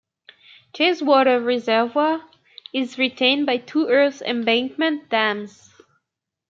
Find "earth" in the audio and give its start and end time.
3.87-4.23